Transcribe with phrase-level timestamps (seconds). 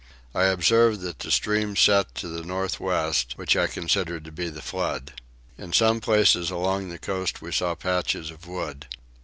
[0.33, 4.49] I observed that the stream set to the north west, which I considered to be
[4.49, 5.13] the flood.
[5.59, 8.87] In some places along the coast we saw patches of wood.